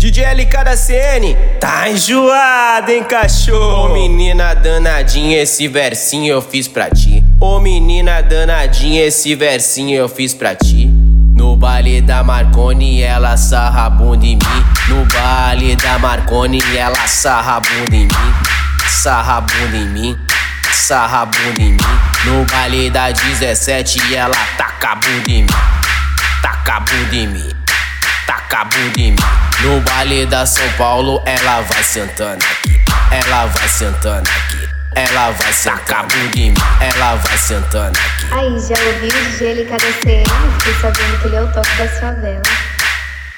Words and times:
DJ 0.00 0.32
LK 0.32 0.64
da 0.64 0.76
CN, 0.78 1.36
tá 1.60 1.90
enjoado, 1.90 2.90
hein, 2.90 3.04
cachorro? 3.04 3.84
Ô 3.84 3.92
menina 3.92 4.54
danadinha, 4.54 5.42
esse 5.42 5.68
versinho 5.68 6.32
eu 6.32 6.40
fiz 6.40 6.66
pra 6.66 6.88
ti. 6.88 7.22
Ô 7.38 7.60
menina 7.60 8.22
danadinha, 8.22 9.04
esse 9.04 9.34
versinho 9.34 9.94
eu 9.94 10.08
fiz 10.08 10.32
pra 10.32 10.54
ti. 10.54 10.86
No 11.36 11.54
baile 11.54 12.00
da 12.00 12.24
Marconi, 12.24 13.02
ela 13.02 13.36
sarra 13.36 13.84
a 13.84 13.90
bunda 13.90 14.24
em 14.24 14.36
mim. 14.36 14.64
No 14.88 15.04
baile 15.04 15.76
da 15.76 15.98
Marconi, 15.98 16.60
ela 16.74 17.06
sarra 17.06 17.56
a 17.56 17.60
bunda 17.60 17.94
em 17.94 18.04
mim. 18.04 18.34
Sarra 19.02 19.36
a 19.36 19.40
bunda 19.42 19.76
em 19.76 19.86
mim. 19.86 20.18
Sarra 20.72 21.20
a 21.20 21.26
bunda 21.26 21.60
em 21.60 21.72
mim. 21.72 21.78
No 22.24 22.46
baile 22.46 22.88
da 22.88 23.10
17, 23.10 24.14
ela 24.14 24.34
taca 24.56 24.92
a 24.92 24.94
bunda 24.94 25.30
em 25.30 25.42
mim. 25.42 25.46
Taca 26.40 26.76
a 26.76 26.80
bunda 26.80 27.14
em 27.14 27.26
mim. 27.26 27.59
Taca 28.30 28.60
a 28.60 28.64
bunda 28.64 29.00
em 29.00 29.10
mim. 29.10 29.16
No 29.62 29.80
baile 29.80 30.24
da 30.24 30.46
São 30.46 30.62
Paulo, 30.74 31.20
ela 31.26 31.62
vai 31.62 31.82
sentando 31.82 32.44
aqui. 32.44 32.80
Ela 33.10 33.46
vai 33.46 33.68
sentando 33.68 34.30
aqui. 34.30 34.68
Ela 34.94 35.30
vai 35.32 35.52
bunda 36.04 36.38
em 36.38 36.52
mim. 36.52 36.54
Ela 36.80 37.16
vai 37.16 37.36
sentando 37.36 37.98
aqui. 37.98 38.26
Aí, 38.30 38.60
já 38.60 38.80
ouviu 38.84 39.08
o 39.08 39.24
DJ 39.30 39.62
LKDCM? 39.62 40.24
Fiquei 40.58 40.74
sabendo 40.74 41.20
que 41.20 41.26
ele 41.26 41.36
é 41.36 41.42
o 41.42 41.52
toque 41.52 41.76
das 41.76 41.98
favelas. 41.98 42.48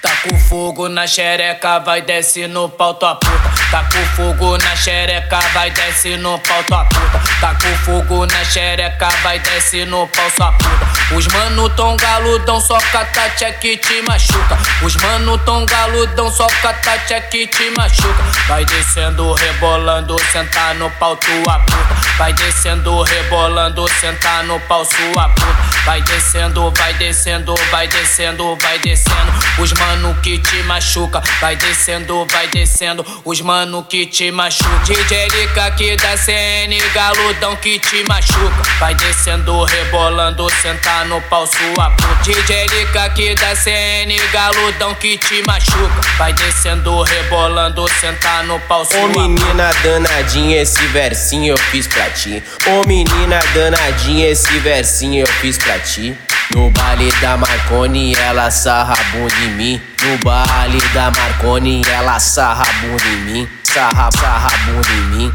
Tá 0.00 0.08
com 0.22 0.38
fogo 0.38 0.88
na 0.88 1.06
xereca, 1.06 1.78
vai 1.80 2.02
desce 2.02 2.46
no 2.46 2.68
pau 2.68 2.94
tua 2.94 3.14
puta. 3.14 3.50
Tá 3.70 3.84
com 3.84 4.04
fogo 4.16 4.56
na 4.58 4.74
xereca, 4.74 5.38
vai 5.52 5.70
desce 5.70 6.16
no 6.16 6.38
pau 6.38 6.62
tua 6.64 6.84
puta. 6.84 7.20
Tá 7.40 7.54
com 7.54 7.76
fogo 7.84 8.26
na 8.26 8.44
xereca, 8.44 9.08
vai 9.22 9.38
desce 9.38 9.84
no 9.84 10.06
pau 10.08 10.30
sua 10.36 10.52
puta. 10.52 10.88
Os 11.14 11.26
mano 11.28 11.70
tão 11.70 11.96
galudão, 11.96 12.60
só 12.60 12.78
catate 12.92 13.44
é 13.44 13.52
que 13.52 13.76
te 13.76 14.02
machuca. 14.02 14.58
Os 14.82 14.96
mano 14.96 15.38
tão 15.38 15.64
galudão, 15.64 16.30
só 16.30 16.46
catate 16.62 17.14
é 17.14 17.20
que 17.20 17.46
te 17.46 17.70
machuca. 17.76 18.24
Vai 18.46 18.64
descendo, 18.64 19.32
rebolando, 19.34 20.16
sentar 20.32 20.74
no 20.74 20.90
pau 20.92 21.16
tua 21.16 21.60
puta. 21.60 21.96
Vai 22.18 22.32
descendo, 22.32 23.02
rebolando, 23.02 23.86
sentar 24.00 24.44
no 24.44 24.58
pau 24.60 24.84
sua 24.84 25.28
puta. 25.28 25.68
Vai 25.84 26.02
descendo, 26.02 26.70
vai 26.76 26.92
descendo, 26.94 27.54
vai 27.70 27.86
descendo, 27.88 28.56
vai 28.60 28.78
descendo. 28.80 29.32
Os 29.58 29.72
mano 29.72 30.07
que 30.16 30.38
te 30.38 30.62
machuca, 30.64 31.22
vai 31.40 31.56
descendo, 31.56 32.26
vai 32.30 32.46
descendo. 32.48 33.04
Os 33.24 33.40
mano 33.40 33.84
que 33.84 34.06
te 34.06 34.30
machuca. 34.30 34.78
DJ 34.84 35.28
Lica 35.28 35.66
aqui 35.66 35.96
da 35.96 36.16
CN, 36.16 36.78
galudão 36.94 37.56
que 37.56 37.78
te 37.78 38.04
machuca. 38.08 38.62
Vai 38.78 38.94
descendo, 38.94 39.64
rebolando, 39.64 40.48
sentar 40.62 41.06
no 41.06 41.20
pau 41.22 41.46
sua 41.46 41.90
puta. 41.90 42.22
DJ 42.22 42.66
Lica 42.66 43.04
aqui 43.04 43.34
da 43.34 43.54
CN, 43.54 44.16
galudão 44.32 44.94
que 44.94 45.18
te 45.18 45.42
machuca. 45.46 46.00
Vai 46.16 46.32
descendo, 46.32 47.02
rebolando, 47.02 47.86
sentar 48.00 48.44
no 48.44 48.58
pau 48.60 48.84
sua 48.84 48.98
Ô 49.00 49.08
menina 49.08 49.70
danadinha, 49.82 50.62
esse 50.62 50.86
versinho 50.88 51.52
eu 51.52 51.58
fiz 51.58 51.86
pra 51.86 52.10
ti. 52.10 52.42
Ô 52.66 52.86
menina 52.86 53.40
danadinha, 53.54 54.28
esse 54.28 54.58
versinho 54.58 55.22
eu 55.22 55.26
fiz 55.26 55.58
pra 55.58 55.78
ti. 55.78 56.16
No 56.54 56.70
baile 56.70 57.10
da 57.20 57.36
Marconi, 57.36 58.14
ela 58.14 58.50
sarra 58.50 58.94
a 58.94 59.04
bunda 59.12 59.34
em 59.44 59.50
mim. 59.50 59.82
No 60.02 60.18
baile 60.18 60.80
da 60.94 61.10
Marconi, 61.10 61.82
ela 61.86 62.18
sarra 62.18 62.62
a 62.62 62.72
bunda 62.80 63.04
em 63.04 63.16
mim. 63.24 63.48
Sarra, 63.64 64.08
sarra 64.18 64.48
bunda 64.64 64.88
em 64.88 65.16
mim. 65.16 65.32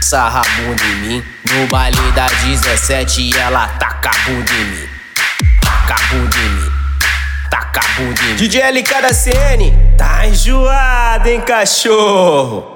Sarra 0.00 0.40
a 0.40 0.60
bunda 0.60 0.82
em 0.82 0.96
mim. 0.96 1.24
No 1.50 1.66
baile 1.68 2.12
da 2.12 2.26
17, 2.26 3.38
ela 3.38 3.68
taca 3.68 4.10
a 4.10 4.24
bunda 4.24 4.52
em 4.52 4.64
mim. 4.64 4.88
Taca 5.60 5.94
a 5.94 6.06
bunda 6.08 6.36
em 6.36 6.48
mim. 6.50 6.72
Taca 7.50 7.80
a 7.80 8.00
bunda 8.00 8.22
em 8.22 8.26
mim. 8.28 8.36
DJ 8.36 8.70
LK 8.72 9.02
da 9.02 9.14
CN, 9.14 9.96
tá 9.96 10.26
enjoado, 10.26 11.28
hein, 11.28 11.40
cachorro? 11.40 12.72